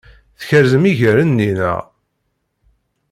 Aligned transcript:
Tkerzem 0.39 0.83
iger-nni, 0.91 1.49
naɣ? 1.57 1.81